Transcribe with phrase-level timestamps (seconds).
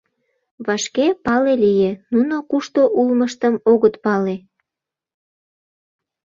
[0.65, 4.35] Вашке пале лие: нуно кушто улмыштым огыт пале.